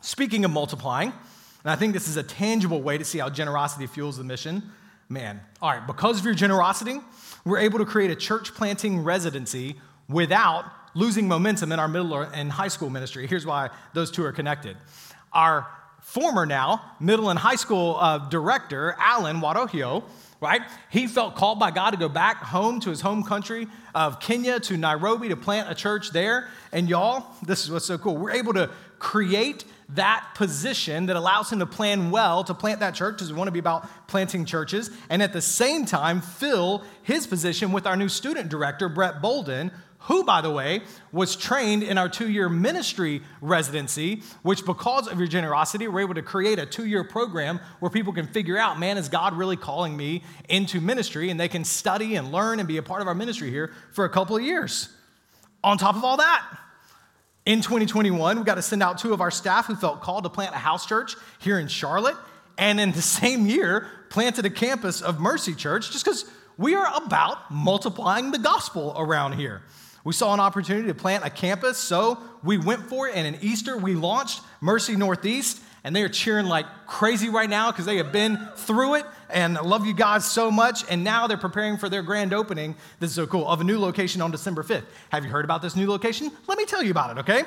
[0.02, 1.14] speaking of multiplying,
[1.64, 4.64] and I think this is a tangible way to see how generosity fuels the mission.
[5.08, 7.00] Man, all right, because of your generosity,
[7.46, 9.76] we're able to create a church planting residency
[10.10, 13.28] without losing momentum in our middle and high school ministry.
[13.28, 14.76] Here's why those two are connected.
[15.32, 15.68] Our
[16.02, 20.04] former now middle and high school uh, director, Alan Wadohio,
[20.42, 20.62] right?
[20.90, 24.60] He felt called by God to go back home to his home country of Kenya
[24.62, 26.50] to Nairobi to plant a church there.
[26.72, 28.18] And y'all, this is what's so cool.
[28.18, 32.96] We're able to create that position that allows him to plan well to plant that
[32.96, 36.84] church because we want to be about planting churches and at the same time fill
[37.04, 39.70] his position with our new student director brett bolden
[40.06, 45.20] who, by the way, was trained in our two year ministry residency, which, because of
[45.20, 48.80] your generosity, we're able to create a two year program where people can figure out,
[48.80, 51.30] man, is God really calling me into ministry?
[51.30, 54.06] And they can study and learn and be a part of our ministry here for
[54.06, 54.90] a couple of years.
[55.64, 56.44] On top of all that,
[57.46, 60.30] in 2021, we got to send out two of our staff who felt called to
[60.30, 62.18] plant a house church here in Charlotte.
[62.58, 66.26] And in the same year, planted a campus of Mercy Church just because
[66.58, 69.62] we are about multiplying the gospel around here.
[70.04, 73.16] We saw an opportunity to plant a campus, so we went for it.
[73.16, 77.72] And in Easter, we launched Mercy Northeast, and they are cheering like crazy right now
[77.72, 79.06] because they have been through it.
[79.30, 80.84] And I love you guys so much.
[80.90, 82.76] And now they're preparing for their grand opening.
[83.00, 84.86] This is so cool of a new location on December 5th.
[85.10, 86.32] Have you heard about this new location?
[86.48, 87.44] Let me tell you about it, okay?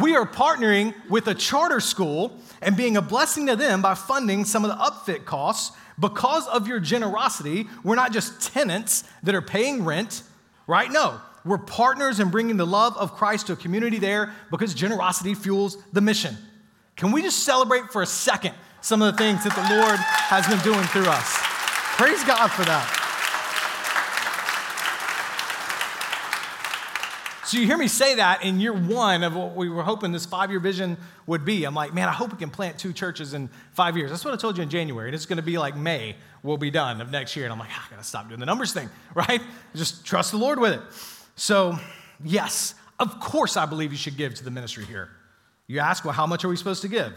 [0.00, 4.44] we are partnering with a charter school and being a blessing to them by funding
[4.44, 5.76] some of the upfit costs.
[6.00, 10.24] Because of your generosity, we're not just tenants that are paying rent
[10.66, 10.90] right?
[10.90, 11.20] No.
[11.44, 15.76] We're partners in bringing the love of Christ to a community there because generosity fuels
[15.92, 16.36] the mission.
[16.96, 20.46] Can we just celebrate for a second some of the things that the Lord has
[20.46, 21.36] been doing through us?
[21.96, 23.00] Praise God for that.
[27.46, 30.24] So you hear me say that in year one of what we were hoping this
[30.24, 31.64] five year vision would be.
[31.64, 34.10] I'm like, man, I hope we can plant two churches in five years.
[34.10, 35.08] That's what I told you in January.
[35.08, 37.44] And it's going to be like May, we'll be done of next year.
[37.44, 39.42] And I'm like, ah, I got to stop doing the numbers thing, right?
[39.74, 40.80] Just trust the Lord with it.
[41.36, 41.78] So,
[42.22, 45.10] yes, of course, I believe you should give to the ministry here.
[45.66, 47.12] You ask, well, how much are we supposed to give?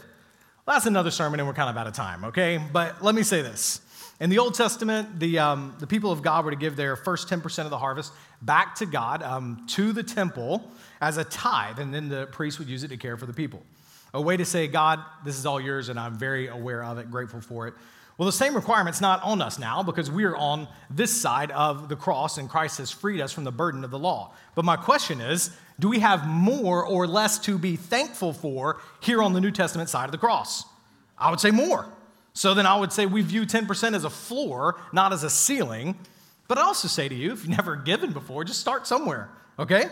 [0.65, 2.59] Well, that's another sermon, and we're kind of out of time, okay?
[2.71, 3.81] But let me say this.
[4.19, 7.29] In the Old Testament, the, um, the people of God were to give their first
[7.29, 8.11] 10% of the harvest
[8.41, 12.67] back to God, um, to the temple, as a tithe, and then the priest would
[12.67, 13.61] use it to care for the people.
[14.13, 17.11] A way to say, God, this is all yours, and I'm very aware of it,
[17.11, 17.75] grateful for it.
[18.17, 21.87] Well, the same requirement's not on us now because we are on this side of
[21.87, 24.33] the cross, and Christ has freed us from the burden of the law.
[24.55, 29.21] But my question is do we have more or less to be thankful for here
[29.21, 30.65] on the New Testament side of the cross?
[31.17, 31.87] I would say more.
[32.33, 35.97] So then I would say we view 10% as a floor, not as a ceiling.
[36.47, 39.85] But I also say to you, if you've never given before, just start somewhere, okay?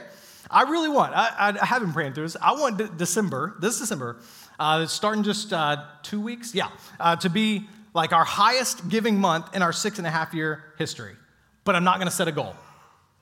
[0.49, 2.37] I really want, I, I have been praying through this.
[2.41, 4.17] I want December, this December,
[4.59, 6.69] uh, starting just uh, two weeks, yeah,
[6.99, 10.63] uh, to be like our highest giving month in our six and a half year
[10.77, 11.15] history.
[11.63, 12.53] But I'm not gonna set a goal.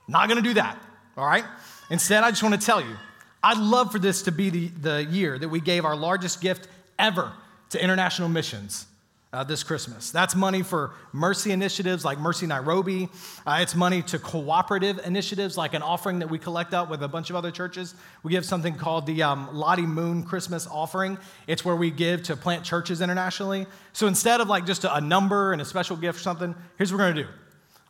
[0.06, 0.78] Not gonna do that,
[1.16, 1.44] all right?
[1.88, 2.96] Instead, I just wanna tell you,
[3.42, 6.68] I'd love for this to be the, the year that we gave our largest gift
[6.98, 7.32] ever
[7.70, 8.86] to international missions
[9.34, 10.12] uh, this Christmas.
[10.12, 13.08] That's money for mercy initiatives like Mercy Nairobi.
[13.44, 17.08] Uh, it's money to cooperative initiatives like an offering that we collect up with a
[17.08, 17.96] bunch of other churches.
[18.22, 21.18] We give something called the um, Lottie Moon Christmas Offering.
[21.48, 23.66] It's where we give to plant churches internationally.
[23.92, 26.92] So instead of like just a, a number and a special gift or something, here's
[26.92, 27.28] what we're going to do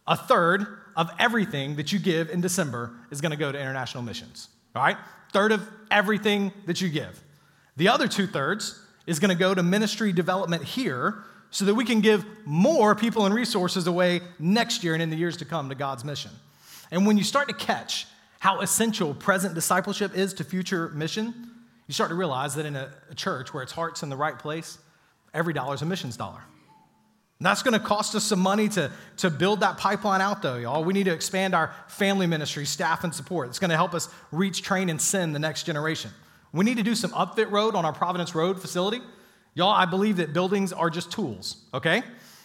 [0.06, 0.66] a third
[0.96, 4.48] of everything that you give in December is going to go to international missions.
[4.74, 4.96] All right?
[5.32, 7.22] Third of everything that you give.
[7.76, 11.24] The other two thirds is going to go to ministry development here
[11.54, 15.14] so that we can give more people and resources away next year and in the
[15.14, 16.32] years to come to God's mission.
[16.90, 18.08] And when you start to catch
[18.40, 21.32] how essential present discipleship is to future mission,
[21.86, 24.78] you start to realize that in a, church where its heart's in the right place,
[25.32, 26.40] every dollar is a missions dollar.
[27.38, 30.56] And that's going to cost us some money to, to build that pipeline out, though,
[30.56, 30.82] y'all.
[30.82, 33.48] We need to expand our family ministry, staff, and support.
[33.50, 36.10] It's going to help us reach, train, and send the next generation.
[36.52, 39.00] We need to do some upfit road on our Providence Road facility.
[39.54, 42.02] Y'all, I believe that buildings are just tools, okay?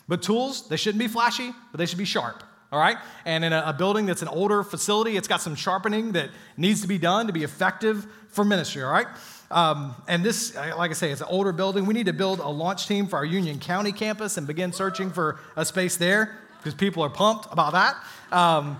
[0.07, 2.97] But tools, they shouldn't be flashy, but they should be sharp, all right?
[3.25, 6.81] And in a, a, building that's an older facility, it's got some sharpening that needs
[6.81, 9.07] to be done to be effective for ministry, all right?
[9.51, 11.87] Um, and this, like I say, it's an older building.
[11.87, 15.09] We need to build a launch team for our Union County campus and begin searching
[15.09, 17.95] for a space there because people are pumped about that.
[18.31, 18.79] Um,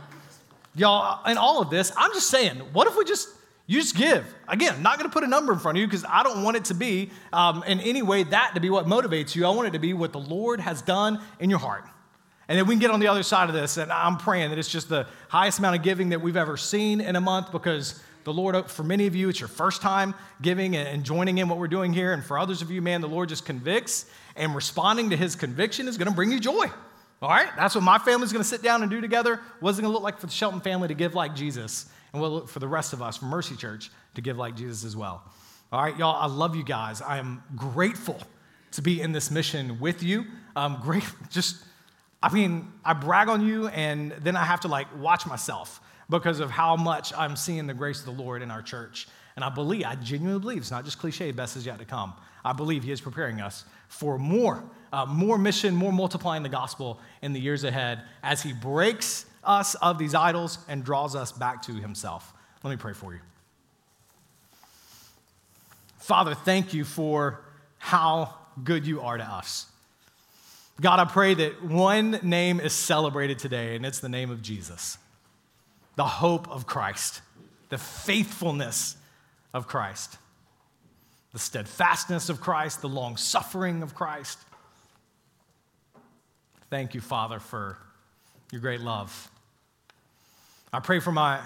[0.75, 3.29] y'all, in all of this, I'm just saying, what if we just
[3.69, 4.25] you just give.
[4.47, 6.41] Again, I'm not going to put a number in front of you because I don't
[6.41, 9.45] want it to be um, in any way that to be what motivates you.
[9.45, 11.85] I want it to be what the Lord has done in your heart.
[12.47, 13.77] And then we can get on the other side of this.
[13.77, 16.99] And I'm praying that it's just the highest amount of giving that we've ever seen
[16.99, 20.75] in a month because the Lord, for many of you, it's your first time giving
[20.75, 22.11] and joining in what we're doing here.
[22.11, 24.07] And for others of you, man, the Lord just convicts.
[24.35, 26.71] And responding to his conviction is going to bring you joy.
[27.21, 27.49] All right?
[27.55, 29.39] That's what my family's going to sit down and do together.
[29.59, 31.85] What's it going to look like for the Shelton family to give like Jesus?
[32.11, 34.83] And we'll look for the rest of us from Mercy Church to give like Jesus
[34.83, 35.23] as well.
[35.71, 37.01] All right, y'all, I love you guys.
[37.01, 38.19] I am grateful
[38.71, 40.25] to be in this mission with you.
[40.55, 41.63] I'm great, just,
[42.23, 45.79] I mean, I brag on you, and then I have to like watch myself
[46.09, 49.07] because of how much I'm seeing the grace of the Lord in our church.
[49.35, 52.13] And I believe, I genuinely believe, it's not just cliche, best is yet to come.
[52.43, 56.99] I believe He is preparing us for more, uh, more mission, more multiplying the gospel
[57.21, 61.63] in the years ahead as He breaks us of these idols and draws us back
[61.63, 62.31] to himself.
[62.63, 63.19] Let me pray for you.
[65.97, 67.41] Father, thank you for
[67.79, 69.65] how good you are to us.
[70.79, 74.97] God, I pray that one name is celebrated today, and it's the name of Jesus,
[75.95, 77.21] the hope of Christ,
[77.69, 78.95] the faithfulness
[79.53, 80.17] of Christ,
[81.33, 84.37] the steadfastness of Christ, the long suffering of Christ.
[86.69, 87.77] Thank you, Father, for
[88.51, 89.29] your great love.
[90.71, 91.39] I pray for my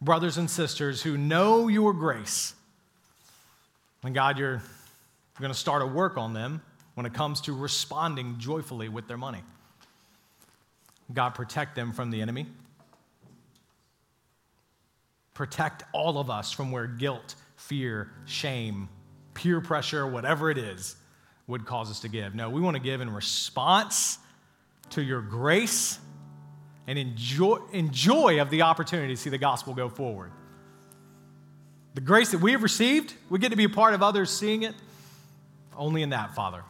[0.00, 2.54] brothers and sisters who know your grace.
[4.02, 4.60] And God, you're
[5.40, 6.60] going to start a work on them
[6.94, 9.42] when it comes to responding joyfully with their money.
[11.12, 12.46] God, protect them from the enemy.
[15.32, 18.88] Protect all of us from where guilt, fear, shame,
[19.34, 20.96] peer pressure, whatever it is,
[21.46, 22.34] would cause us to give.
[22.34, 24.18] No, we want to give in response
[24.90, 25.98] to your grace
[26.86, 30.30] and enjoy, enjoy of the opportunity to see the gospel go forward.
[31.94, 34.62] The grace that we have received, we get to be a part of others seeing
[34.62, 34.74] it.
[35.76, 36.62] Only in that, Father.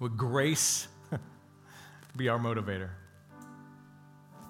[0.00, 0.88] Would grace
[2.16, 2.90] be our motivator?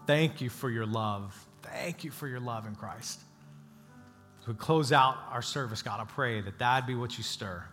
[0.07, 1.47] Thank you for your love.
[1.63, 3.21] Thank you for your love in Christ.
[4.41, 7.65] As we close out our service, God, I pray that that be what you stir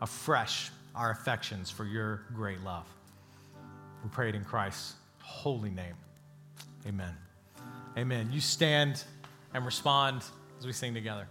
[0.00, 2.86] afresh our affections for your great love.
[4.04, 4.94] We pray it in Christ's
[5.26, 5.94] holy name.
[6.86, 7.14] Amen.
[7.98, 8.30] Amen.
[8.32, 9.02] You stand
[9.52, 10.22] and respond
[10.58, 11.26] as we sing together.